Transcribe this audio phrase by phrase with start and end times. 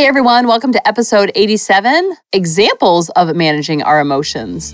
[0.00, 4.72] Hey everyone, welcome to episode 87 Examples of Managing Our Emotions.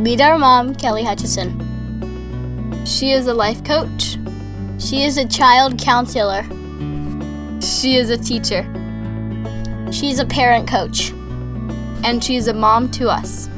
[0.00, 1.52] Meet our mom, Kelly Hutchison.
[2.86, 4.16] She is a life coach.
[4.78, 6.44] She is a child counselor.
[7.60, 8.62] She is a teacher.
[9.92, 11.10] She's a parent coach.
[12.04, 13.50] And she's a mom to us.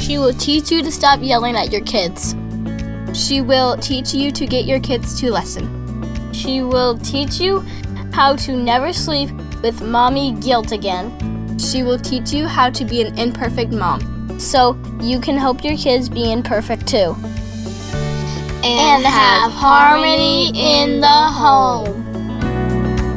[0.00, 2.34] She will teach you to stop yelling at your kids.
[3.12, 5.83] She will teach you to get your kids to listen.
[6.34, 7.60] She will teach you
[8.12, 9.30] how to never sleep
[9.62, 11.58] with mommy guilt again.
[11.58, 15.76] She will teach you how to be an imperfect mom so you can help your
[15.76, 17.16] kids be imperfect too.
[18.64, 22.02] And, have harmony in the home.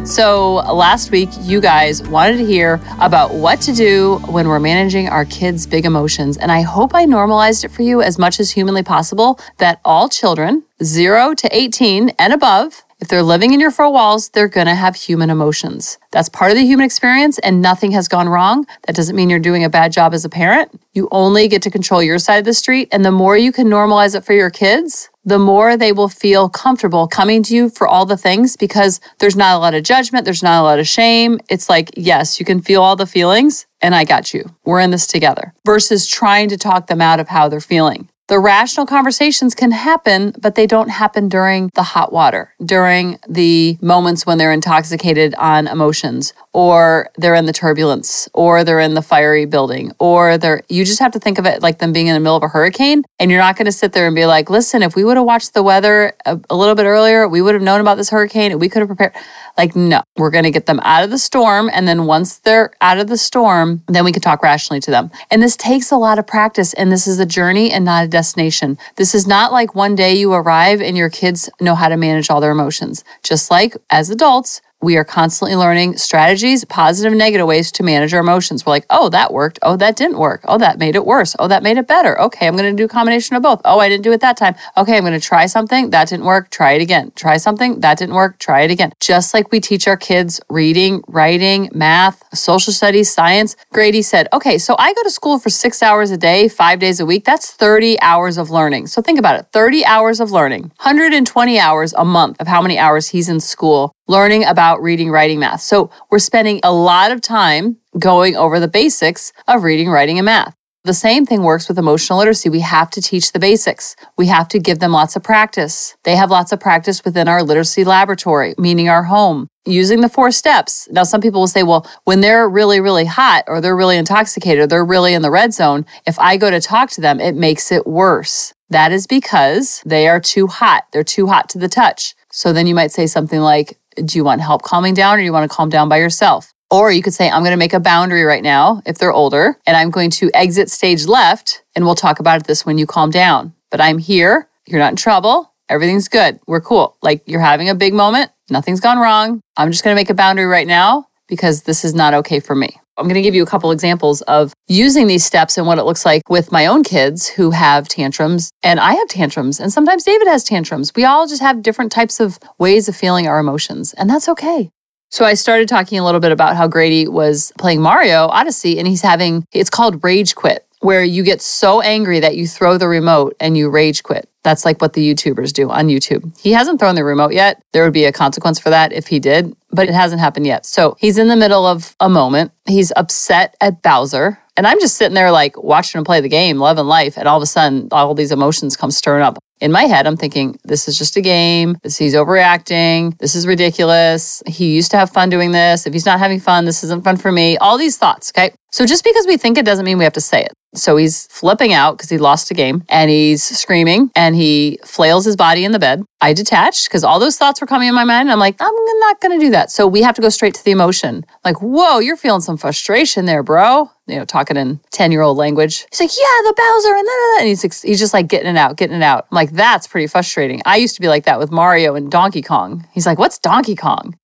[0.05, 5.09] So, last week, you guys wanted to hear about what to do when we're managing
[5.09, 6.37] our kids' big emotions.
[6.37, 10.07] And I hope I normalized it for you as much as humanly possible that all
[10.07, 14.65] children, 0 to 18 and above, if they're living in your four walls, they're going
[14.65, 15.99] to have human emotions.
[16.11, 18.65] That's part of the human experience, and nothing has gone wrong.
[18.87, 20.81] That doesn't mean you're doing a bad job as a parent.
[20.93, 22.87] You only get to control your side of the street.
[22.91, 26.49] And the more you can normalize it for your kids, the more they will feel
[26.49, 30.25] comfortable coming to you for all the things because there's not a lot of judgment,
[30.25, 31.39] there's not a lot of shame.
[31.49, 34.45] It's like, yes, you can feel all the feelings, and I got you.
[34.65, 38.09] We're in this together versus trying to talk them out of how they're feeling.
[38.27, 43.77] The rational conversations can happen, but they don't happen during the hot water, during the
[43.81, 49.01] moments when they're intoxicated on emotions, or they're in the turbulence, or they're in the
[49.01, 52.15] fiery building, or they're, you just have to think of it like them being in
[52.15, 53.05] the middle of a hurricane.
[53.17, 55.25] And you're not going to sit there and be like, listen, if we would have
[55.25, 58.51] watched the weather a, a little bit earlier, we would have known about this hurricane
[58.51, 59.13] and we could have prepared.
[59.57, 61.69] Like, no, we're going to get them out of the storm.
[61.73, 65.11] And then once they're out of the storm, then we can talk rationally to them.
[65.31, 66.73] And this takes a lot of practice.
[66.73, 68.77] And this is a journey and not a destination.
[68.95, 72.29] This is not like one day you arrive and your kids know how to manage
[72.29, 73.03] all their emotions.
[73.23, 78.13] Just like as adults, we are constantly learning strategies, positive and negative ways to manage
[78.13, 78.65] our emotions.
[78.65, 79.57] We're like, oh, that worked.
[79.63, 80.41] Oh, that didn't work.
[80.45, 81.35] Oh, that made it worse.
[81.39, 82.19] Oh, that made it better.
[82.21, 83.59] Okay, I'm going to do a combination of both.
[83.65, 84.55] Oh, I didn't do it that time.
[84.77, 85.89] Okay, I'm going to try something.
[85.89, 86.51] That didn't work.
[86.51, 87.11] Try it again.
[87.15, 87.79] Try something.
[87.79, 88.37] That didn't work.
[88.37, 88.93] Try it again.
[88.99, 93.55] Just like we teach our kids reading, writing, math, social studies, science.
[93.73, 96.99] Grady said, okay, so I go to school for six hours a day, five days
[96.99, 97.25] a week.
[97.25, 98.87] That's 30 hours of learning.
[98.87, 102.77] So think about it 30 hours of learning, 120 hours a month of how many
[102.77, 105.61] hours he's in school learning about reading, writing, math.
[105.61, 110.25] So we're spending a lot of time going over the basics of reading, writing, and
[110.25, 110.55] math.
[110.83, 112.47] The same thing works with emotional literacy.
[112.47, 113.97] We have to teach the basics.
[114.17, 115.97] We have to give them lots of practice.
[116.03, 120.31] They have lots of practice within our literacy laboratory, meaning our home, using the four
[120.31, 120.87] steps.
[120.89, 124.63] Now, some people will say, well, when they're really, really hot or they're really intoxicated
[124.63, 127.35] or they're really in the red zone, if I go to talk to them, it
[127.35, 128.53] makes it worse.
[128.69, 130.85] That is because they are too hot.
[130.93, 132.15] They're too hot to the touch.
[132.31, 135.23] So then you might say something like, do you want help calming down or do
[135.25, 136.53] you want to calm down by yourself?
[136.69, 139.57] Or you could say, I'm going to make a boundary right now if they're older,
[139.65, 143.09] and I'm going to exit stage left, and we'll talk about this when you calm
[143.09, 143.53] down.
[143.71, 144.49] But I'm here.
[144.65, 145.53] You're not in trouble.
[145.69, 146.39] Everything's good.
[146.45, 146.97] We're cool.
[147.01, 148.31] Like you're having a big moment.
[148.49, 149.41] Nothing's gone wrong.
[149.55, 152.55] I'm just going to make a boundary right now because this is not okay for
[152.55, 152.79] me.
[152.97, 155.83] I'm going to give you a couple examples of using these steps and what it
[155.83, 158.49] looks like with my own kids who have tantrums.
[158.63, 160.91] And I have tantrums, and sometimes David has tantrums.
[160.95, 164.71] We all just have different types of ways of feeling our emotions, and that's okay.
[165.09, 168.87] So I started talking a little bit about how Grady was playing Mario Odyssey, and
[168.87, 172.87] he's having it's called rage quit, where you get so angry that you throw the
[172.87, 174.29] remote and you rage quit.
[174.43, 176.39] That's like what the YouTubers do on YouTube.
[176.39, 177.61] He hasn't thrown the remote yet.
[177.73, 180.65] There would be a consequence for that if he did, but it hasn't happened yet.
[180.65, 182.51] So he's in the middle of a moment.
[182.65, 184.39] He's upset at Bowser.
[184.55, 187.17] And I'm just sitting there like watching him play the game, loving life.
[187.17, 189.37] And all of a sudden, all these emotions come stirring up.
[189.59, 191.77] In my head, I'm thinking, this is just a game.
[191.81, 193.17] This, he's overreacting.
[193.17, 194.43] This is ridiculous.
[194.45, 195.87] He used to have fun doing this.
[195.87, 197.57] If he's not having fun, this isn't fun for me.
[197.57, 198.31] All these thoughts.
[198.37, 198.53] Okay.
[198.71, 200.53] So just because we think it doesn't mean we have to say it.
[200.75, 205.25] So he's flipping out because he lost a game and he's screaming and he flails
[205.25, 206.03] his body in the bed.
[206.21, 208.31] I detached because all those thoughts were coming in my mind.
[208.31, 209.71] I'm like, I'm not going to do that.
[209.71, 211.25] So we have to go straight to the emotion.
[211.43, 213.89] Like, whoa, you're feeling some frustration there, bro.
[214.07, 215.85] You know, talking in 10 year old language.
[215.91, 216.95] He's like, yeah, the Bowser.
[216.95, 217.07] And,
[217.39, 219.27] and he's, he's just like getting it out, getting it out.
[219.31, 220.61] I'm like, that's pretty frustrating.
[220.65, 222.87] I used to be like that with Mario and Donkey Kong.
[222.93, 224.17] He's like, what's Donkey Kong?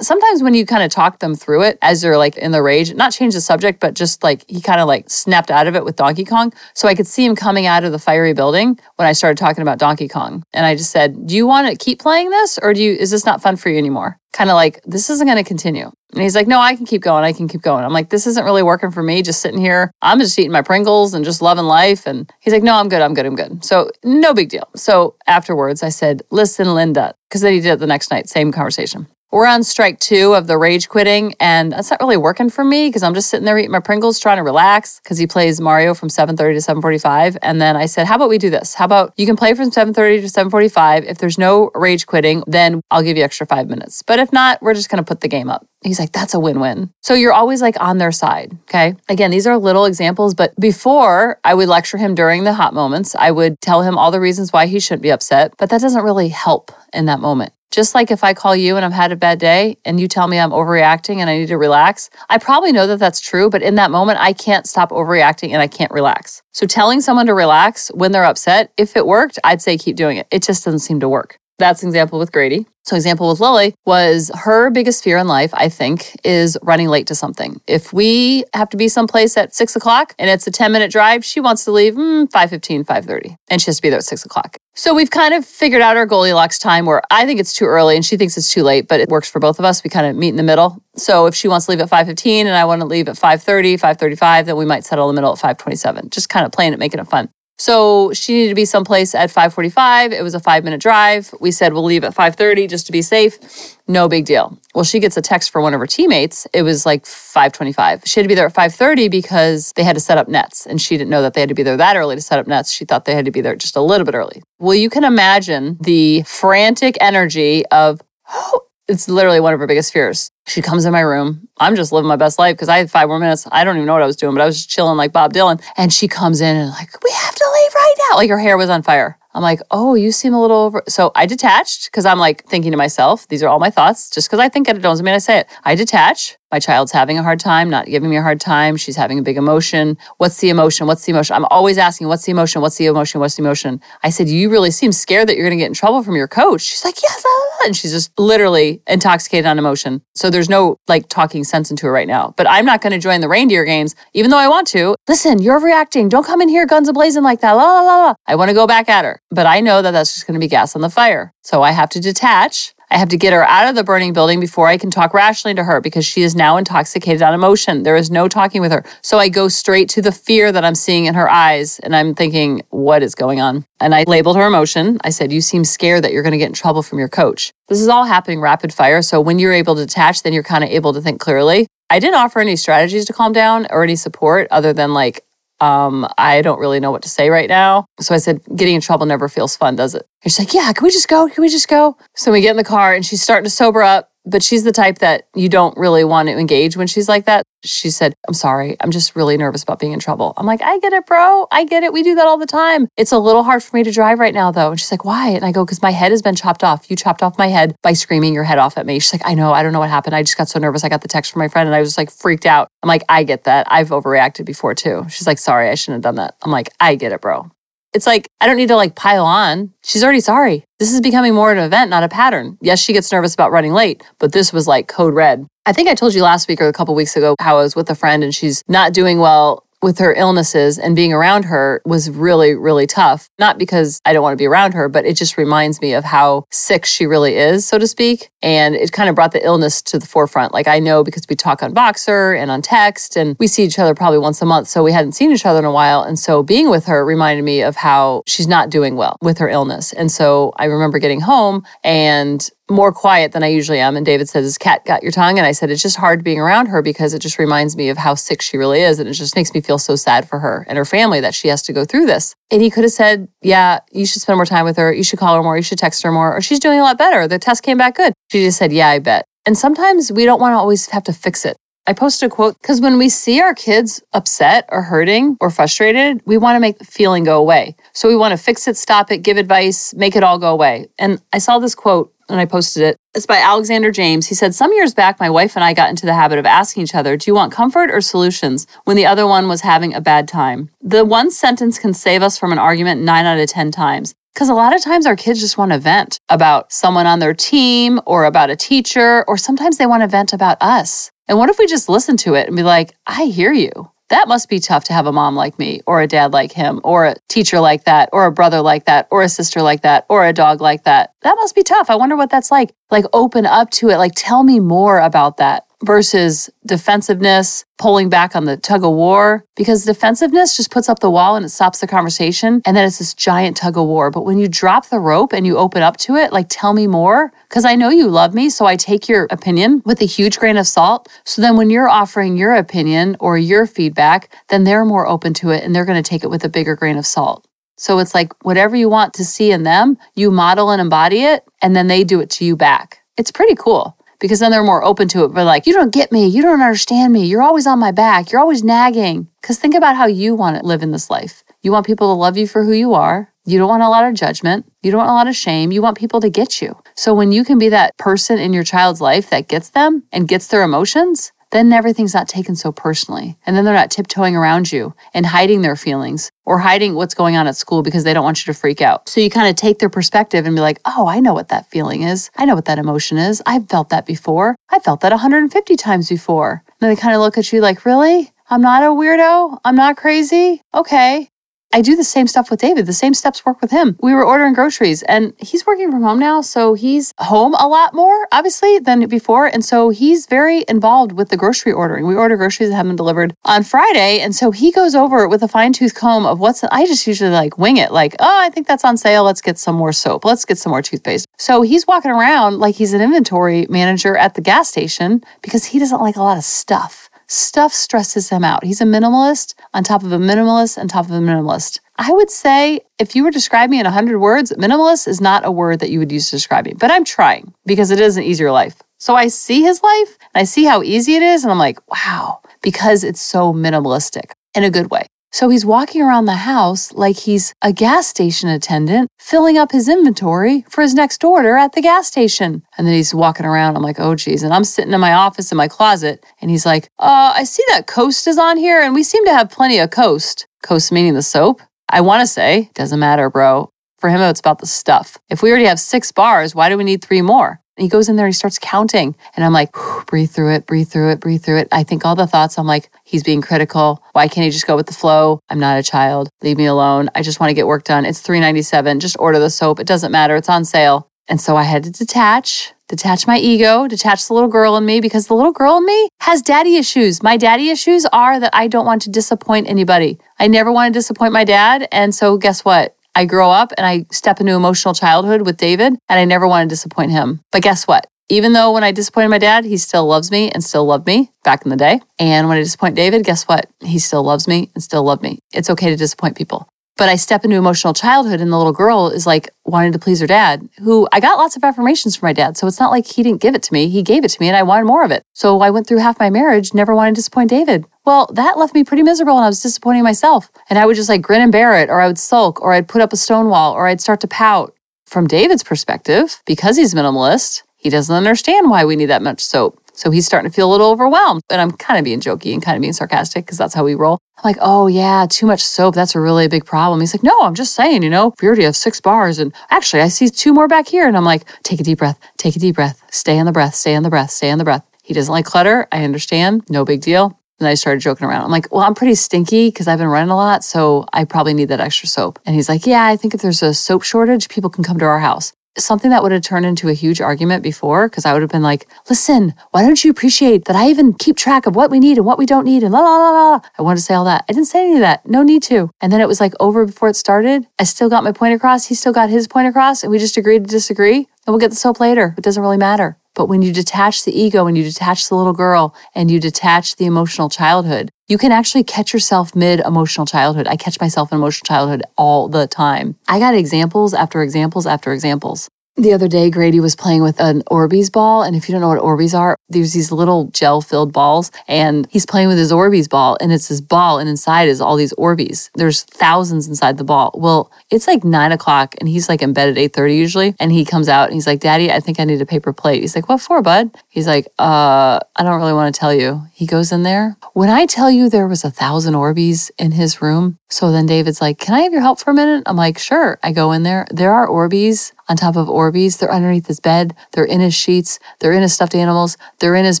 [0.00, 2.94] Sometimes when you kind of talk them through it as they're like in the rage,
[2.94, 5.84] not change the subject, but just like he kind of like snapped out of it
[5.84, 6.52] with Donkey Kong.
[6.74, 9.62] So I could see him coming out of the fiery building when I started talking
[9.62, 10.42] about Donkey Kong.
[10.52, 13.10] And I just said, Do you want to keep playing this or do you, is
[13.10, 14.18] this not fun for you anymore?
[14.32, 15.90] Kind of like, this isn't going to continue.
[16.12, 17.24] And he's like, no, I can keep going.
[17.24, 17.84] I can keep going.
[17.84, 19.22] I'm like, this isn't really working for me.
[19.22, 19.90] Just sitting here.
[20.00, 22.06] I'm just eating my Pringles and just loving life.
[22.06, 23.02] And he's like, no, I'm good.
[23.02, 23.26] I'm good.
[23.26, 23.62] I'm good.
[23.64, 24.68] So no big deal.
[24.74, 28.52] So afterwards, I said, listen, Linda, because then he did it the next night, same
[28.52, 29.06] conversation.
[29.30, 32.88] We're on strike two of the rage quitting, and that's not really working for me
[32.88, 35.92] because I'm just sitting there eating my Pringles, trying to relax because he plays Mario
[35.92, 37.36] from 7:30 to 7:45.
[37.42, 38.72] And then I said, "How about we do this?
[38.72, 41.04] How about you can play from 7:30 to 7:45?
[41.04, 44.02] If there's no rage quitting, then I'll give you extra five minutes.
[44.02, 46.40] But if not, we're just going to put the game up." He's like, that's a
[46.40, 46.90] win win.
[47.02, 48.56] So you're always like on their side.
[48.62, 48.96] Okay.
[49.08, 53.14] Again, these are little examples, but before I would lecture him during the hot moments,
[53.16, 56.02] I would tell him all the reasons why he shouldn't be upset, but that doesn't
[56.02, 57.52] really help in that moment.
[57.70, 60.26] Just like if I call you and I've had a bad day and you tell
[60.26, 63.62] me I'm overreacting and I need to relax, I probably know that that's true, but
[63.62, 66.42] in that moment, I can't stop overreacting and I can't relax.
[66.52, 70.16] So telling someone to relax when they're upset, if it worked, I'd say keep doing
[70.16, 70.26] it.
[70.30, 71.38] It just doesn't seem to work.
[71.58, 72.66] That's an example with Grady.
[72.84, 77.08] So, example with Lily was her biggest fear in life, I think, is running late
[77.08, 77.60] to something.
[77.66, 81.24] If we have to be someplace at six o'clock and it's a 10 minute drive,
[81.24, 84.24] she wants to leave mm, 5.15, 5.30, and she has to be there at six
[84.24, 84.56] o'clock.
[84.78, 87.96] So we've kind of figured out our Goldilocks time where I think it's too early
[87.96, 89.82] and she thinks it's too late, but it works for both of us.
[89.82, 90.80] We kind of meet in the middle.
[90.94, 93.74] So if she wants to leave at 5.15 and I want to leave at 5.30,
[93.74, 96.78] 5.35, then we might settle in the middle at 5.27, just kind of playing it,
[96.78, 97.28] making it fun.
[97.58, 100.12] So she needed to be someplace at 5:45.
[100.12, 101.34] It was a 5-minute drive.
[101.40, 103.76] We said we'll leave at 5:30 just to be safe.
[103.88, 104.56] No big deal.
[104.74, 106.46] Well, she gets a text from one of her teammates.
[106.52, 108.06] It was like 5:25.
[108.06, 110.80] She had to be there at 5:30 because they had to set up nets and
[110.80, 112.70] she didn't know that they had to be there that early to set up nets.
[112.70, 114.42] She thought they had to be there just a little bit early.
[114.58, 118.00] Well, you can imagine the frantic energy of
[118.30, 120.30] oh, it's literally one of her biggest fears.
[120.46, 121.48] She comes in my room.
[121.58, 123.46] I'm just living my best life because I had five more minutes.
[123.52, 125.34] I don't even know what I was doing, but I was just chilling like Bob
[125.34, 125.62] Dylan.
[125.76, 128.16] And she comes in and like, we have to leave right now.
[128.16, 129.18] Like her hair was on fire.
[129.34, 130.82] I'm like, oh, you seem a little over.
[130.88, 134.08] So I detached because I'm like thinking to myself, these are all my thoughts.
[134.08, 135.48] Just because I think it doesn't mean I say it.
[135.64, 136.37] I detach.
[136.50, 138.76] My child's having a hard time, not giving me a hard time.
[138.78, 139.98] She's having a big emotion.
[140.16, 140.86] What's the emotion?
[140.86, 141.36] What's the emotion?
[141.36, 142.62] I'm always asking, what's the emotion?
[142.62, 143.20] What's the emotion?
[143.20, 143.82] What's the emotion?
[144.02, 146.26] I said, you really seem scared that you're going to get in trouble from your
[146.26, 146.62] coach.
[146.62, 147.24] She's like, yes.
[147.66, 150.00] And she's just literally intoxicated on emotion.
[150.14, 152.32] So there's no like talking sense into her right now.
[152.36, 154.94] But I'm not going to join the reindeer games, even though I want to.
[155.06, 156.08] Listen, you're reacting.
[156.08, 157.52] Don't come in here guns ablazing like that.
[157.52, 158.14] La, la, la, la.
[158.26, 159.20] I want to go back at her.
[159.30, 161.34] But I know that that's just going to be gas on the fire.
[161.42, 164.40] So I have to detach I have to get her out of the burning building
[164.40, 167.82] before I can talk rationally to her because she is now intoxicated on emotion.
[167.82, 168.84] There is no talking with her.
[169.02, 172.14] So I go straight to the fear that I'm seeing in her eyes and I'm
[172.14, 173.64] thinking, what is going on?
[173.80, 174.98] And I labeled her emotion.
[175.04, 177.52] I said, You seem scared that you're going to get in trouble from your coach.
[177.68, 179.02] This is all happening rapid fire.
[179.02, 181.66] So when you're able to detach, then you're kind of able to think clearly.
[181.90, 185.24] I didn't offer any strategies to calm down or any support other than like,
[185.60, 187.86] um, I don't really know what to say right now.
[188.00, 190.06] So I said, getting in trouble never feels fun, does it?
[190.22, 191.28] And she's like, yeah, can we just go?
[191.28, 191.96] Can we just go?
[192.14, 194.72] So we get in the car and she's starting to sober up but she's the
[194.72, 197.44] type that you don't really want to engage when she's like that.
[197.64, 198.76] She said, I'm sorry.
[198.80, 200.32] I'm just really nervous about being in trouble.
[200.36, 201.46] I'm like, I get it, bro.
[201.50, 201.92] I get it.
[201.92, 202.86] We do that all the time.
[202.96, 204.70] It's a little hard for me to drive right now, though.
[204.70, 205.30] And she's like, why?
[205.30, 206.88] And I go, because my head has been chopped off.
[206.90, 209.00] You chopped off my head by screaming your head off at me.
[209.00, 209.52] She's like, I know.
[209.52, 210.14] I don't know what happened.
[210.14, 210.84] I just got so nervous.
[210.84, 212.68] I got the text from my friend and I was like freaked out.
[212.82, 213.66] I'm like, I get that.
[213.70, 215.06] I've overreacted before too.
[215.08, 215.68] She's like, sorry.
[215.68, 216.36] I shouldn't have done that.
[216.42, 217.50] I'm like, I get it, bro.
[217.94, 219.72] It's like, I don't need to like pile on.
[219.82, 220.64] She's already sorry.
[220.78, 222.58] This is becoming more an event, not a pattern.
[222.60, 225.46] Yes, she gets nervous about running late, but this was like code red.
[225.64, 227.76] I think I told you last week or a couple weeks ago how I was
[227.76, 231.80] with a friend and she's not doing well with her illnesses and being around her
[231.84, 233.28] was really, really tough.
[233.38, 236.04] Not because I don't want to be around her, but it just reminds me of
[236.04, 238.30] how sick she really is, so to speak.
[238.42, 240.52] And it kind of brought the illness to the forefront.
[240.52, 243.78] Like I know because we talk on Voxer and on text and we see each
[243.78, 244.68] other probably once a month.
[244.68, 246.02] So we hadn't seen each other in a while.
[246.02, 249.48] And so being with her reminded me of how she's not doing well with her
[249.48, 249.92] illness.
[249.92, 253.96] And so I remember getting home and more quiet than I usually am.
[253.96, 255.38] And David says, His cat got your tongue?
[255.38, 257.98] And I said, It's just hard being around her because it just reminds me of
[257.98, 258.98] how sick she really is.
[258.98, 261.48] And it just makes me feel so sad for her and her family that she
[261.48, 262.34] has to go through this.
[262.50, 264.92] And he could have said, Yeah, you should spend more time with her.
[264.92, 265.56] You should call her more.
[265.56, 266.36] You should text her more.
[266.36, 267.26] Or she's doing a lot better.
[267.26, 268.12] The test came back good.
[268.30, 269.24] She just said, Yeah, I bet.
[269.46, 271.56] And sometimes we don't want to always have to fix it.
[271.88, 276.20] I posted a quote because when we see our kids upset or hurting or frustrated,
[276.26, 277.76] we want to make the feeling go away.
[277.94, 280.88] So we want to fix it, stop it, give advice, make it all go away.
[280.98, 282.96] And I saw this quote and I posted it.
[283.14, 284.26] It's by Alexander James.
[284.26, 286.82] He said, Some years back, my wife and I got into the habit of asking
[286.82, 290.00] each other, Do you want comfort or solutions when the other one was having a
[290.00, 290.70] bad time?
[290.80, 294.14] The one sentence can save us from an argument nine out of 10 times.
[294.34, 297.34] Because a lot of times our kids just want to vent about someone on their
[297.34, 301.10] team or about a teacher, or sometimes they want to vent about us.
[301.26, 303.90] And what if we just listen to it and be like, I hear you?
[304.08, 306.80] That must be tough to have a mom like me, or a dad like him,
[306.82, 310.06] or a teacher like that, or a brother like that, or a sister like that,
[310.08, 311.12] or a dog like that.
[311.22, 311.90] That must be tough.
[311.90, 312.74] I wonder what that's like.
[312.90, 313.98] Like, open up to it.
[313.98, 319.44] Like, tell me more about that versus defensiveness, pulling back on the tug of war,
[319.56, 322.60] because defensiveness just puts up the wall and it stops the conversation.
[322.64, 324.10] And then it's this giant tug of war.
[324.10, 326.86] But when you drop the rope and you open up to it, like, tell me
[326.86, 328.50] more, because I know you love me.
[328.50, 331.08] So I take your opinion with a huge grain of salt.
[331.24, 335.50] So then when you're offering your opinion or your feedback, then they're more open to
[335.50, 337.46] it and they're going to take it with a bigger grain of salt.
[337.76, 341.44] So it's like whatever you want to see in them, you model and embody it,
[341.62, 343.02] and then they do it to you back.
[343.16, 345.28] It's pretty cool because then they're more open to it.
[345.28, 346.26] But like, you don't get me.
[346.26, 347.26] You don't understand me.
[347.26, 348.30] You're always on my back.
[348.30, 349.28] You're always nagging.
[349.40, 351.44] Because think about how you want to live in this life.
[351.62, 353.32] You want people to love you for who you are.
[353.44, 354.70] You don't want a lot of judgment.
[354.82, 355.72] You don't want a lot of shame.
[355.72, 356.76] You want people to get you.
[356.94, 360.28] So when you can be that person in your child's life that gets them and
[360.28, 363.38] gets their emotions, then everything's not taken so personally.
[363.46, 367.36] And then they're not tiptoeing around you and hiding their feelings or hiding what's going
[367.36, 369.08] on at school because they don't want you to freak out.
[369.08, 371.70] So you kind of take their perspective and be like, oh, I know what that
[371.70, 372.30] feeling is.
[372.36, 373.42] I know what that emotion is.
[373.46, 374.56] I've felt that before.
[374.70, 376.62] I felt that 150 times before.
[376.80, 378.32] And they kind of look at you like, really?
[378.50, 379.58] I'm not a weirdo.
[379.64, 380.62] I'm not crazy.
[380.74, 381.30] Okay.
[381.72, 382.86] I do the same stuff with David.
[382.86, 383.98] The same steps work with him.
[384.00, 386.40] We were ordering groceries and he's working from home now.
[386.40, 389.46] So he's home a lot more, obviously, than before.
[389.46, 392.06] And so he's very involved with the grocery ordering.
[392.06, 394.20] We order groceries that have been delivered on Friday.
[394.20, 397.30] And so he goes over with a fine tooth comb of what's, I just usually
[397.30, 399.24] like wing it, like, oh, I think that's on sale.
[399.24, 400.24] Let's get some more soap.
[400.24, 401.26] Let's get some more toothpaste.
[401.38, 405.78] So he's walking around like he's an inventory manager at the gas station because he
[405.78, 407.07] doesn't like a lot of stuff.
[407.30, 408.64] Stuff stresses him out.
[408.64, 411.78] He's a minimalist on top of a minimalist on top of a minimalist.
[411.96, 415.44] I would say if you were to describe me in 100 words, minimalist is not
[415.44, 418.16] a word that you would use to describe me, but I'm trying because it is
[418.16, 418.82] an easier life.
[418.96, 421.78] So I see his life and I see how easy it is, and I'm like,
[421.90, 425.06] wow, because it's so minimalistic in a good way.
[425.30, 429.88] So he's walking around the house like he's a gas station attendant, filling up his
[429.88, 432.62] inventory for his next order at the gas station.
[432.76, 433.76] And then he's walking around.
[433.76, 434.42] I'm like, oh, geez.
[434.42, 436.24] And I'm sitting in my office in my closet.
[436.40, 439.32] And he's like, uh, I see that Coast is on here, and we seem to
[439.32, 440.46] have plenty of Coast.
[440.62, 441.60] Coast meaning the soap.
[441.88, 443.70] I want to say, doesn't matter, bro.
[443.98, 445.18] For him, it's about the stuff.
[445.28, 447.60] If we already have six bars, why do we need three more?
[447.78, 449.14] And he goes in there and he starts counting.
[449.36, 449.70] And I'm like,
[450.06, 451.68] breathe through it, breathe through it, breathe through it.
[451.70, 454.02] I think all the thoughts, I'm like, he's being critical.
[454.14, 455.38] Why can't he just go with the flow?
[455.48, 456.28] I'm not a child.
[456.42, 457.08] Leave me alone.
[457.14, 458.04] I just want to get work done.
[458.04, 458.98] It's 397.
[458.98, 459.78] Just order the soap.
[459.78, 460.34] It doesn't matter.
[460.34, 461.08] It's on sale.
[461.28, 464.98] And so I had to detach, detach my ego, detach the little girl in me
[465.00, 467.22] because the little girl in me has daddy issues.
[467.22, 470.18] My daddy issues are that I don't want to disappoint anybody.
[470.40, 471.86] I never want to disappoint my dad.
[471.92, 472.96] And so guess what?
[473.14, 476.68] I grow up and I step into emotional childhood with David, and I never want
[476.68, 477.40] to disappoint him.
[477.50, 478.06] But guess what?
[478.28, 481.32] Even though when I disappointed my dad, he still loves me and still loved me
[481.44, 482.00] back in the day.
[482.18, 483.70] And when I disappoint David, guess what?
[483.80, 485.38] He still loves me and still loved me.
[485.52, 486.68] It's okay to disappoint people.
[486.98, 490.18] But I step into emotional childhood, and the little girl is like wanting to please
[490.20, 492.56] her dad, who I got lots of affirmations from my dad.
[492.56, 493.88] So it's not like he didn't give it to me.
[493.88, 495.22] He gave it to me, and I wanted more of it.
[495.32, 497.86] So I went through half my marriage, never wanting to disappoint David.
[498.08, 500.50] Well, that left me pretty miserable, and I was disappointing myself.
[500.70, 502.88] And I would just like grin and bear it, or I would sulk, or I'd
[502.88, 504.74] put up a stone wall, or I'd start to pout.
[505.04, 509.82] From David's perspective, because he's minimalist, he doesn't understand why we need that much soap.
[509.92, 511.42] So he's starting to feel a little overwhelmed.
[511.50, 513.94] And I'm kind of being jokey and kind of being sarcastic because that's how we
[513.94, 514.16] roll.
[514.38, 515.94] I'm like, oh, yeah, too much soap.
[515.94, 517.00] That's a really big problem.
[517.00, 519.38] He's like, no, I'm just saying, you know, we already have six bars.
[519.38, 521.06] And actually, I see two more back here.
[521.06, 523.74] And I'm like, take a deep breath, take a deep breath, stay on the breath,
[523.74, 524.86] stay on the breath, stay on the breath.
[525.02, 525.86] He doesn't like clutter.
[525.92, 526.64] I understand.
[526.70, 527.37] No big deal.
[527.58, 528.44] And I started joking around.
[528.44, 530.62] I'm like, well, I'm pretty stinky because I've been running a lot.
[530.62, 532.38] So I probably need that extra soap.
[532.46, 535.04] And he's like, yeah, I think if there's a soap shortage, people can come to
[535.04, 538.42] our house something that would have turned into a huge argument before because I would
[538.42, 541.90] have been like, listen, why don't you appreciate that I even keep track of what
[541.90, 543.60] we need and what we don't need and la la la la.
[543.78, 544.44] I wanted to say all that.
[544.48, 545.26] I didn't say any of that.
[545.26, 545.90] No need to.
[546.00, 547.66] And then it was like over before it started.
[547.78, 548.86] I still got my point across.
[548.86, 550.02] He still got his point across.
[550.02, 551.16] And we just agreed to disagree.
[551.16, 552.34] And we'll get the soap later.
[552.36, 553.16] It doesn't really matter.
[553.38, 556.96] But when you detach the ego and you detach the little girl and you detach
[556.96, 560.66] the emotional childhood, you can actually catch yourself mid emotional childhood.
[560.66, 563.14] I catch myself in emotional childhood all the time.
[563.28, 565.68] I got examples after examples after examples.
[565.98, 568.44] The other day, Grady was playing with an Orbeez ball.
[568.44, 571.50] And if you don't know what Orbeez are, there's these little gel filled balls.
[571.66, 574.94] And he's playing with his Orbeez ball, and it's this ball, and inside is all
[574.94, 575.70] these Orbeez.
[575.74, 577.32] There's thousands inside the ball.
[577.34, 580.54] Well, it's like nine o'clock, and he's like in bed at 8.30 usually.
[580.60, 583.00] And he comes out and he's like, Daddy, I think I need a paper plate.
[583.00, 583.90] He's like, What for, bud?
[584.08, 586.42] He's like, Uh, I don't really want to tell you.
[586.52, 587.36] He goes in there.
[587.54, 591.40] When I tell you there was a thousand Orbeez in his room, So then David's
[591.40, 592.62] like, Can I have your help for a minute?
[592.66, 593.38] I'm like, Sure.
[593.42, 594.06] I go in there.
[594.12, 595.87] There are Orbeez on top of Orbeez.
[595.90, 597.14] They're underneath his bed.
[597.32, 598.18] They're in his sheets.
[598.38, 599.36] They're in his stuffed animals.
[599.58, 600.00] They're in his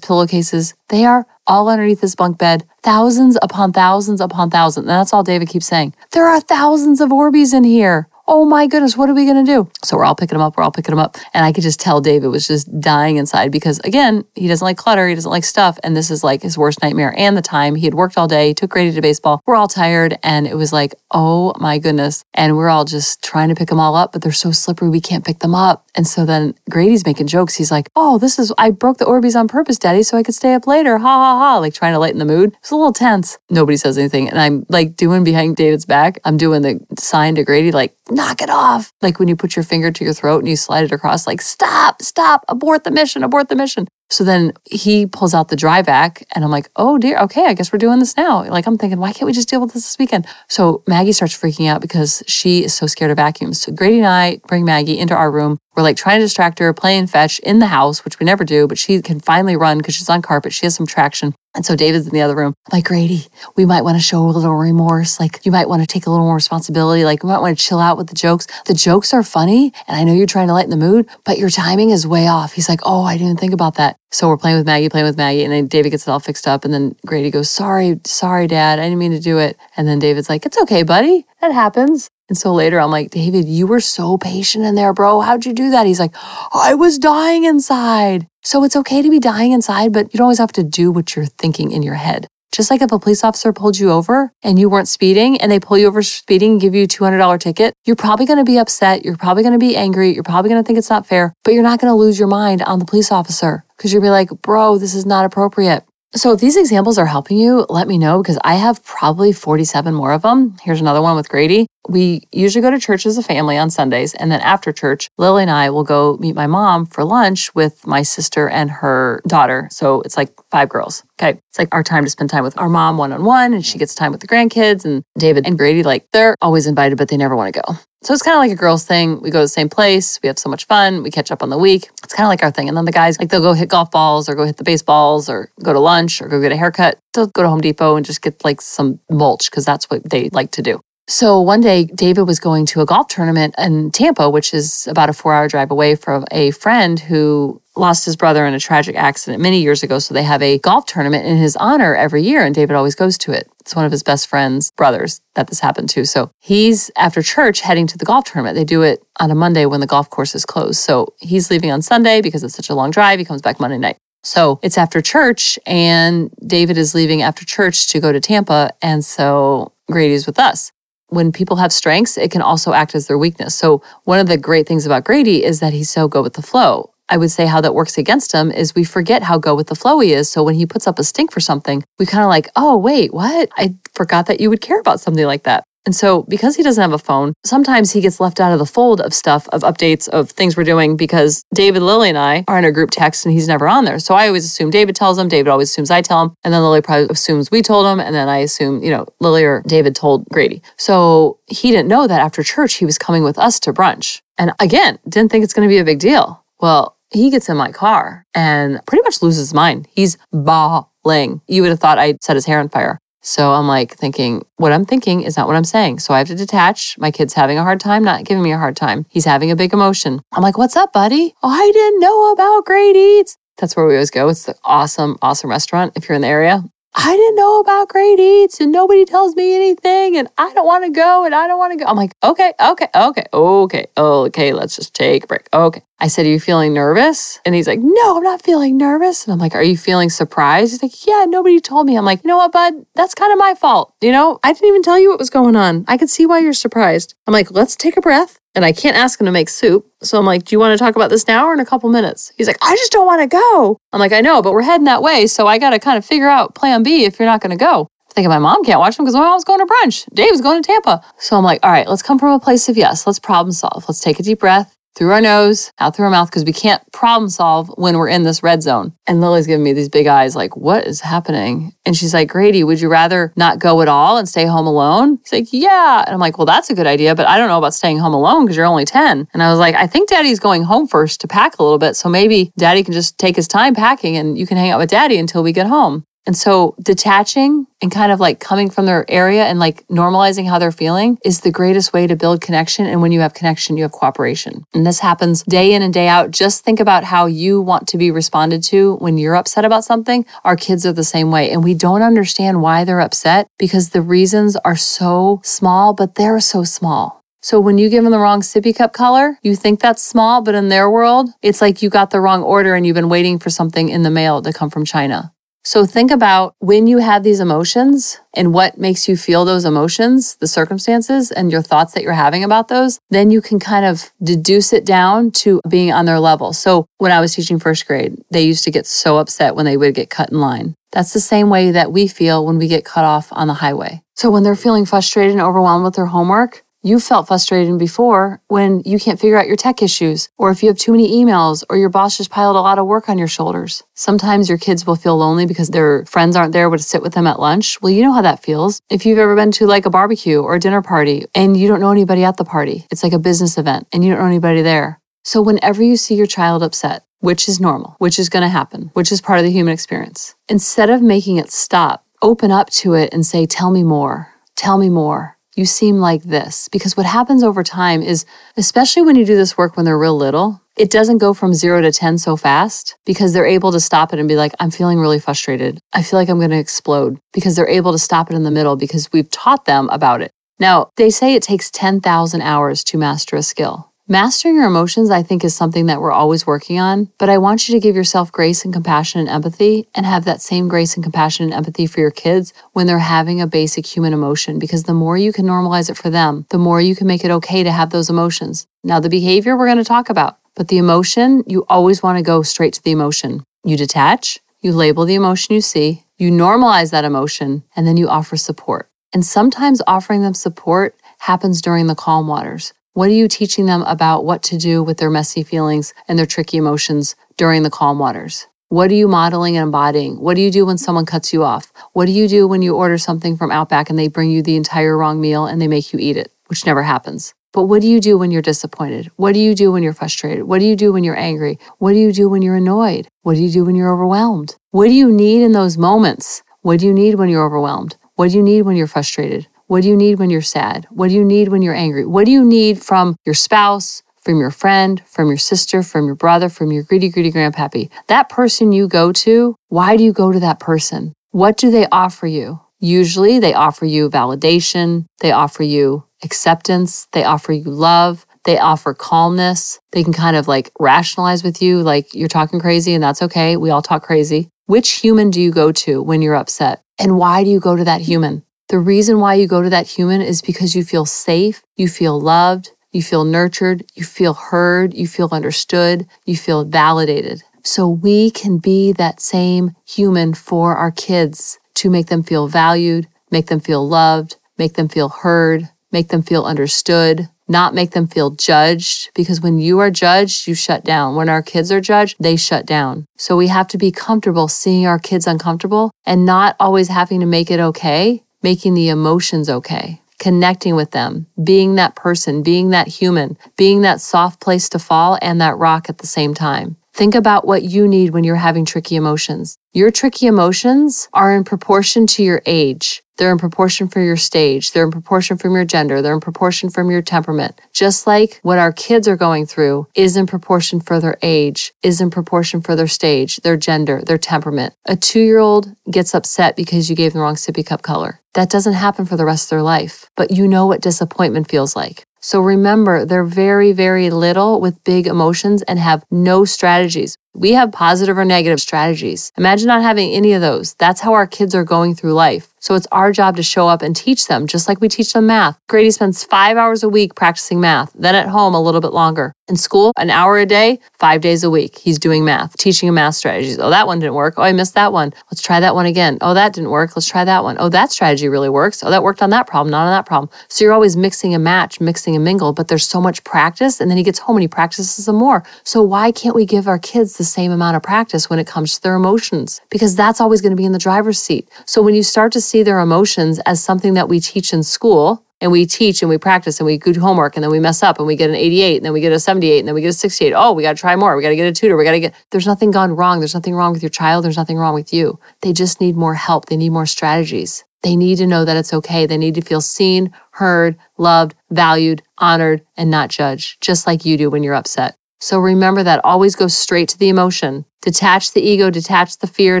[0.00, 0.74] pillowcases.
[0.88, 2.64] They are all underneath his bunk bed.
[2.82, 4.84] Thousands upon thousands upon thousands.
[4.84, 5.94] And that's all David keeps saying.
[6.12, 9.50] There are thousands of Orbeez in here oh my goodness, what are we going to
[9.50, 9.70] do?
[9.82, 10.56] So we're all picking them up.
[10.56, 11.16] We're all picking them up.
[11.32, 14.76] And I could just tell David was just dying inside because, again, he doesn't like
[14.76, 15.08] clutter.
[15.08, 15.78] He doesn't like stuff.
[15.82, 17.14] And this is like his worst nightmare.
[17.16, 19.40] And the time he had worked all day, took Grady to baseball.
[19.46, 20.18] We're all tired.
[20.22, 22.22] And it was like, oh my goodness.
[22.34, 24.90] And we're all just trying to pick them all up, but they're so slippery.
[24.90, 25.86] We can't pick them up.
[25.94, 27.54] And so then Grady's making jokes.
[27.54, 30.34] He's like, oh, this is, I broke the Orbeez on purpose, Daddy, so I could
[30.34, 30.98] stay up later.
[30.98, 31.58] Ha ha ha.
[31.58, 32.54] Like trying to lighten the mood.
[32.60, 33.38] It's a little tense.
[33.48, 34.28] Nobody says anything.
[34.28, 38.42] And I'm like doing behind David's back, I'm doing the sign to Grady, like, knock
[38.42, 38.92] it off.
[39.00, 41.40] Like when you put your finger to your throat and you slide it across, like,
[41.40, 43.86] stop, stop, abort the mission, abort the mission.
[44.10, 47.54] So then he pulls out the dry vac and I'm like, oh dear, okay, I
[47.54, 48.42] guess we're doing this now.
[48.48, 50.26] Like I'm thinking, why can't we just deal with this this weekend?
[50.48, 53.60] So Maggie starts freaking out because she is so scared of vacuums.
[53.60, 55.58] So Grady and I bring Maggie into our room.
[55.76, 58.66] We're like trying to distract her, playing fetch in the house, which we never do,
[58.66, 60.54] but she can finally run because she's on carpet.
[60.54, 61.34] She has some traction.
[61.58, 62.54] And so David's in the other room.
[62.70, 65.18] I'm like, Grady, we might want to show a little remorse.
[65.18, 67.04] Like, you might want to take a little more responsibility.
[67.04, 68.46] Like, we might want to chill out with the jokes.
[68.66, 69.72] The jokes are funny.
[69.88, 72.52] And I know you're trying to lighten the mood, but your timing is way off.
[72.52, 73.96] He's like, Oh, I didn't think about that.
[74.12, 75.42] So we're playing with Maggie, playing with Maggie.
[75.42, 76.64] And then David gets it all fixed up.
[76.64, 78.78] And then Grady goes, Sorry, sorry, dad.
[78.78, 79.56] I didn't mean to do it.
[79.76, 81.26] And then David's like, It's okay, buddy.
[81.40, 82.08] That happens.
[82.28, 85.20] And so later I'm like, David, you were so patient in there, bro.
[85.20, 85.86] How'd you do that?
[85.86, 86.14] He's like,
[86.52, 88.26] I was dying inside.
[88.42, 91.16] So it's okay to be dying inside, but you don't always have to do what
[91.16, 92.26] you're thinking in your head.
[92.50, 95.60] Just like if a police officer pulled you over and you weren't speeding and they
[95.60, 98.58] pull you over speeding and give you a $200 ticket, you're probably going to be
[98.58, 99.04] upset.
[99.04, 100.14] You're probably going to be angry.
[100.14, 102.28] You're probably going to think it's not fair, but you're not going to lose your
[102.28, 105.84] mind on the police officer because you'll be like, bro, this is not appropriate.
[106.14, 109.92] So if these examples are helping you, let me know because I have probably 47
[109.92, 110.56] more of them.
[110.62, 111.66] Here's another one with Grady.
[111.86, 114.14] We usually go to church as a family on Sundays.
[114.14, 117.86] And then after church, Lily and I will go meet my mom for lunch with
[117.86, 119.68] my sister and her daughter.
[119.70, 121.02] So it's like five girls.
[121.20, 121.40] Okay.
[121.48, 123.78] It's like our time to spend time with our mom one on one, and she
[123.78, 124.84] gets time with the grandkids.
[124.84, 127.78] And David and Grady, like, they're always invited, but they never want to go.
[128.02, 129.20] So it's kind of like a girls' thing.
[129.20, 130.20] We go to the same place.
[130.22, 131.02] We have so much fun.
[131.02, 131.90] We catch up on the week.
[132.04, 132.68] It's kind of like our thing.
[132.68, 135.28] And then the guys, like, they'll go hit golf balls or go hit the baseballs
[135.28, 136.98] or go to lunch or go get a haircut.
[137.12, 140.28] They'll go to Home Depot and just get like some mulch because that's what they
[140.30, 140.80] like to do.
[141.10, 145.08] So one day, David was going to a golf tournament in Tampa, which is about
[145.08, 148.96] a four hour drive away from a friend who lost his brother in a tragic
[148.96, 149.98] accident many years ago.
[149.98, 153.16] So they have a golf tournament in his honor every year, and David always goes
[153.18, 153.48] to it.
[153.60, 156.04] It's one of his best friend's brothers that this happened to.
[156.04, 158.56] So he's after church heading to the golf tournament.
[158.56, 160.80] They do it on a Monday when the golf course is closed.
[160.80, 163.18] So he's leaving on Sunday because it's such a long drive.
[163.18, 163.96] He comes back Monday night.
[164.24, 168.70] So it's after church, and David is leaving after church to go to Tampa.
[168.82, 170.72] And so Grady's with us
[171.08, 173.54] when people have strengths, it can also act as their weakness.
[173.54, 176.42] So, one of the great things about Grady is that he's so go with the
[176.42, 176.92] flow.
[177.08, 179.74] I would say how that works against him is we forget how go with the
[179.74, 180.28] flow he is.
[180.30, 183.12] So when he puts up a stink for something, we kind of like, oh, wait,
[183.12, 183.48] what?
[183.56, 185.64] I forgot that you would care about something like that.
[185.88, 188.66] And so, because he doesn't have a phone, sometimes he gets left out of the
[188.66, 192.58] fold of stuff, of updates, of things we're doing because David, Lily, and I are
[192.58, 193.98] in a group text and he's never on there.
[193.98, 196.60] So I always assume David tells him, David always assumes I tell him, and then
[196.60, 199.96] Lily probably assumes we told him, and then I assume, you know, Lily or David
[199.96, 200.60] told Grady.
[200.76, 204.20] So he didn't know that after church he was coming with us to brunch.
[204.36, 206.44] And again, didn't think it's going to be a big deal.
[206.60, 209.88] Well, he gets in my car and pretty much loses his mind.
[209.90, 211.40] He's bawling.
[211.46, 212.98] You would have thought I'd set his hair on fire.
[213.20, 215.98] So I'm like thinking, what I'm thinking is not what I'm saying.
[215.98, 216.96] So I have to detach.
[216.98, 219.06] My kid's having a hard time, not giving me a hard time.
[219.08, 220.20] He's having a big emotion.
[220.32, 221.34] I'm like, what's up, buddy?
[221.42, 223.36] Oh, I didn't know about Great Eats.
[223.58, 224.28] That's where we always go.
[224.28, 226.64] It's the awesome, awesome restaurant if you're in the area.
[226.94, 230.84] I didn't know about Great Eats and nobody tells me anything and I don't want
[230.84, 231.88] to go and I don't want to go.
[231.88, 235.48] I'm like, okay, okay, okay, okay, okay, let's just take a break.
[235.52, 235.82] Okay.
[236.00, 237.40] I said, Are you feeling nervous?
[237.44, 239.26] And he's like, No, I'm not feeling nervous.
[239.26, 240.72] And I'm like, Are you feeling surprised?
[240.72, 241.96] He's like, Yeah, nobody told me.
[241.96, 242.86] I'm like, You know what, bud?
[242.94, 243.94] That's kind of my fault.
[244.00, 245.84] You know, I didn't even tell you what was going on.
[245.88, 247.14] I can see why you're surprised.
[247.26, 248.38] I'm like, Let's take a breath.
[248.54, 249.86] And I can't ask him to make soup.
[250.02, 251.88] So I'm like, Do you want to talk about this now or in a couple
[251.90, 252.32] minutes?
[252.36, 253.78] He's like, I just don't want to go.
[253.92, 255.26] I'm like, I know, but we're heading that way.
[255.26, 257.62] So I got to kind of figure out plan B if you're not going to
[257.62, 260.12] go thinking my mom can't watch him because my mom's going to brunch.
[260.12, 261.04] Dave's going to Tampa.
[261.18, 263.06] So I'm like, all right, let's come from a place of yes.
[263.06, 263.84] Let's problem solve.
[263.86, 266.82] Let's take a deep breath through our nose, out through our mouth, because we can't
[266.92, 268.92] problem solve when we're in this red zone.
[269.06, 271.72] And Lily's giving me these big eyes, like, what is happening?
[271.86, 275.18] And she's like, Grady, would you rather not go at all and stay home alone?
[275.22, 276.02] He's like, yeah.
[276.04, 278.12] And I'm like, well, that's a good idea, but I don't know about staying home
[278.12, 279.28] alone because you're only 10.
[279.32, 281.94] And I was like, I think daddy's going home first to pack a little bit.
[281.94, 284.90] So maybe daddy can just take his time packing and you can hang out with
[284.90, 286.04] daddy until we get home.
[286.28, 290.58] And so detaching and kind of like coming from their area and like normalizing how
[290.58, 292.84] they're feeling is the greatest way to build connection.
[292.84, 294.66] And when you have connection, you have cooperation.
[294.74, 296.30] And this happens day in and day out.
[296.30, 300.26] Just think about how you want to be responded to when you're upset about something.
[300.44, 301.50] Our kids are the same way.
[301.50, 306.40] And we don't understand why they're upset because the reasons are so small, but they're
[306.40, 307.24] so small.
[307.40, 310.54] So when you give them the wrong sippy cup color, you think that's small, but
[310.54, 313.48] in their world, it's like you got the wrong order and you've been waiting for
[313.48, 315.32] something in the mail to come from China.
[315.64, 320.36] So think about when you have these emotions and what makes you feel those emotions,
[320.36, 324.10] the circumstances and your thoughts that you're having about those, then you can kind of
[324.22, 326.52] deduce it down to being on their level.
[326.52, 329.76] So when I was teaching first grade, they used to get so upset when they
[329.76, 330.74] would get cut in line.
[330.92, 334.02] That's the same way that we feel when we get cut off on the highway.
[334.14, 338.82] So when they're feeling frustrated and overwhelmed with their homework, you felt frustrated before when
[338.84, 341.76] you can't figure out your tech issues, or if you have too many emails, or
[341.76, 343.82] your boss just piled a lot of work on your shoulders.
[343.94, 347.26] Sometimes your kids will feel lonely because their friends aren't there to sit with them
[347.26, 347.80] at lunch.
[347.82, 348.80] Well, you know how that feels.
[348.90, 351.80] If you've ever been to like a barbecue or a dinner party and you don't
[351.80, 354.62] know anybody at the party, it's like a business event and you don't know anybody
[354.62, 355.00] there.
[355.24, 358.90] So, whenever you see your child upset, which is normal, which is going to happen,
[358.94, 362.94] which is part of the human experience, instead of making it stop, open up to
[362.94, 366.68] it and say, Tell me more, tell me more you seem like this.
[366.68, 368.24] Because what happens over time is,
[368.56, 371.80] especially when you do this work when they're real little, it doesn't go from zero
[371.80, 375.00] to 10 so fast because they're able to stop it and be like, I'm feeling
[375.00, 375.80] really frustrated.
[375.92, 378.50] I feel like I'm going to explode because they're able to stop it in the
[378.50, 380.30] middle because we've taught them about it.
[380.60, 383.92] Now, they say it takes 10,000 hours to master a skill.
[384.10, 387.68] Mastering your emotions, I think, is something that we're always working on, but I want
[387.68, 391.04] you to give yourself grace and compassion and empathy and have that same grace and
[391.04, 394.94] compassion and empathy for your kids when they're having a basic human emotion, because the
[394.94, 397.70] more you can normalize it for them, the more you can make it okay to
[397.70, 398.66] have those emotions.
[398.82, 402.22] Now, the behavior we're going to talk about, but the emotion, you always want to
[402.24, 403.44] go straight to the emotion.
[403.62, 408.08] You detach, you label the emotion you see, you normalize that emotion, and then you
[408.08, 408.88] offer support.
[409.12, 412.72] And sometimes offering them support happens during the calm waters.
[412.98, 416.26] What are you teaching them about what to do with their messy feelings and their
[416.26, 418.48] tricky emotions during the calm waters?
[418.70, 420.18] What are you modeling and embodying?
[420.18, 421.72] What do you do when someone cuts you off?
[421.92, 424.56] What do you do when you order something from Outback and they bring you the
[424.56, 427.34] entire wrong meal and they make you eat it, which never happens?
[427.52, 429.12] But what do you do when you're disappointed?
[429.14, 430.42] What do you do when you're frustrated?
[430.48, 431.60] What do you do when you're angry?
[431.78, 433.06] What do you do when you're annoyed?
[433.22, 434.56] What do you do when you're overwhelmed?
[434.72, 436.42] What do you need in those moments?
[436.62, 437.94] What do you need when you're overwhelmed?
[438.16, 439.46] What do you need when you're frustrated?
[439.68, 440.86] What do you need when you're sad?
[440.88, 442.06] What do you need when you're angry?
[442.06, 446.14] What do you need from your spouse, from your friend, from your sister, from your
[446.14, 447.90] brother, from your greedy, greedy grandpappy?
[448.06, 451.12] That person you go to, why do you go to that person?
[451.32, 452.60] What do they offer you?
[452.80, 458.94] Usually they offer you validation, they offer you acceptance, they offer you love, they offer
[458.94, 459.80] calmness.
[459.92, 463.58] They can kind of like rationalize with you, like you're talking crazy and that's okay.
[463.58, 464.48] We all talk crazy.
[464.64, 466.80] Which human do you go to when you're upset?
[466.98, 468.44] And why do you go to that human?
[468.68, 472.20] The reason why you go to that human is because you feel safe, you feel
[472.20, 477.42] loved, you feel nurtured, you feel heard, you feel understood, you feel validated.
[477.64, 483.08] So we can be that same human for our kids to make them feel valued,
[483.30, 488.06] make them feel loved, make them feel heard, make them feel understood, not make them
[488.06, 491.14] feel judged because when you are judged, you shut down.
[491.14, 493.06] When our kids are judged, they shut down.
[493.16, 497.26] So we have to be comfortable seeing our kids uncomfortable and not always having to
[497.26, 502.88] make it okay making the emotions okay, connecting with them, being that person, being that
[502.88, 506.76] human, being that soft place to fall and that rock at the same time.
[506.94, 509.56] Think about what you need when you're having tricky emotions.
[509.78, 513.00] Your tricky emotions are in proportion to your age.
[513.16, 514.72] They're in proportion for your stage.
[514.72, 516.02] They're in proportion from your gender.
[516.02, 517.60] They're in proportion from your temperament.
[517.72, 522.00] Just like what our kids are going through is in proportion for their age, is
[522.00, 524.74] in proportion for their stage, their gender, their temperament.
[524.84, 528.20] A two year old gets upset because you gave them the wrong sippy cup color.
[528.34, 531.76] That doesn't happen for the rest of their life, but you know what disappointment feels
[531.76, 532.04] like.
[532.28, 537.16] So remember, they're very, very little with big emotions and have no strategies.
[537.32, 539.32] We have positive or negative strategies.
[539.38, 540.74] Imagine not having any of those.
[540.74, 542.52] That's how our kids are going through life.
[542.60, 545.26] So it's our job to show up and teach them, just like we teach them
[545.26, 545.58] math.
[545.68, 549.32] Grady spends five hours a week practicing math, then at home a little bit longer.
[549.48, 551.78] In school, an hour a day, five days a week.
[551.78, 553.58] He's doing math, teaching him math strategies.
[553.58, 554.34] Oh, that one didn't work.
[554.36, 555.14] Oh, I missed that one.
[555.30, 556.18] Let's try that one again.
[556.20, 556.94] Oh, that didn't work.
[556.94, 557.56] Let's try that one.
[557.58, 558.84] Oh, that strategy really works.
[558.84, 560.28] Oh, that worked on that problem, not on that problem.
[560.48, 563.80] So you're always mixing and match, mixing and mingle, but there's so much practice.
[563.80, 565.44] And then he gets home and he practices some more.
[565.64, 568.74] So why can't we give our kids the same amount of practice when it comes
[568.74, 569.62] to their emotions?
[569.70, 571.48] Because that's always going to be in the driver's seat.
[571.64, 575.24] So when you start to see their emotions as something that we teach in school,
[575.40, 577.98] and we teach and we practice and we do homework and then we mess up
[577.98, 579.88] and we get an 88 and then we get a 78 and then we get
[579.88, 580.32] a 68.
[580.34, 581.16] Oh, we got to try more.
[581.16, 581.76] We got to get a tutor.
[581.76, 583.20] We got to get, there's nothing gone wrong.
[583.20, 584.24] There's nothing wrong with your child.
[584.24, 585.20] There's nothing wrong with you.
[585.42, 586.46] They just need more help.
[586.46, 587.64] They need more strategies.
[587.82, 589.06] They need to know that it's okay.
[589.06, 594.16] They need to feel seen, heard, loved, valued, honored, and not judged, just like you
[594.16, 594.97] do when you're upset.
[595.20, 597.64] So remember that always go straight to the emotion.
[597.82, 599.60] Detach the ego, detach the fear,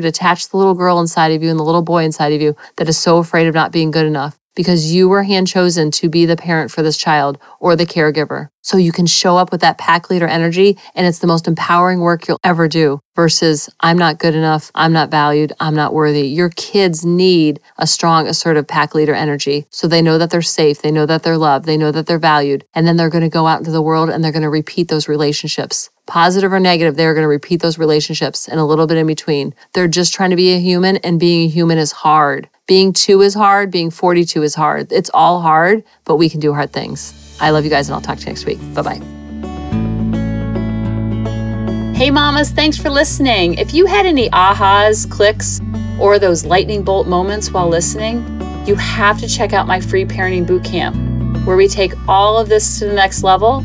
[0.00, 2.88] detach the little girl inside of you and the little boy inside of you that
[2.88, 6.26] is so afraid of not being good enough because you were hand chosen to be
[6.26, 8.48] the parent for this child or the caregiver.
[8.60, 12.00] So you can show up with that pack leader energy and it's the most empowering
[12.00, 16.26] work you'll ever do versus I'm not good enough, I'm not valued, I'm not worthy.
[16.26, 20.82] Your kids need a strong, assertive pack leader energy so they know that they're safe,
[20.82, 23.28] they know that they're loved, they know that they're valued, and then they're going to
[23.28, 26.96] go out into the world and they're going to repeat those relationships positive or negative,
[26.96, 29.54] they're going to repeat those relationships and a little bit in between.
[29.74, 32.48] They're just trying to be a human, and being a human is hard.
[32.66, 34.90] Being two is hard, being 42 is hard.
[34.90, 37.36] It's all hard, but we can do hard things.
[37.40, 38.58] I love you guys, and I'll talk to you next week.
[38.74, 39.00] Bye bye.
[41.94, 43.54] Hey, mamas, thanks for listening.
[43.54, 45.60] If you had any ahas, clicks,
[46.00, 48.24] or those lightning bolt moments while listening,
[48.66, 50.96] you have to check out my free parenting boot camp,
[51.46, 53.64] where we take all of this to the next level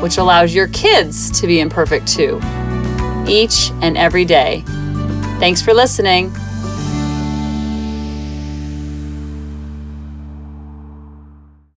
[0.00, 2.40] which allows your kids to be imperfect too,
[3.26, 4.64] each and every day.
[5.38, 6.32] Thanks for listening.